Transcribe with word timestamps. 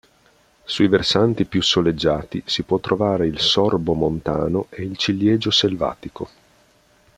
Sui 0.63 0.87
versanti 0.87 1.45
più 1.45 1.61
soleggiati 1.61 2.41
si 2.47 2.63
può 2.63 2.79
trovare 2.79 3.27
il 3.27 3.39
sorbo 3.39 3.93
montano 3.93 4.65
e 4.71 4.81
il 4.81 4.97
ciliegio 4.97 5.51
selvatico. 5.51 6.29